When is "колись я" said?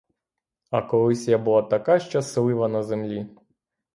0.81-1.37